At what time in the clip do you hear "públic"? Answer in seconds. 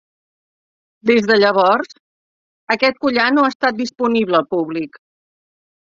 4.55-4.99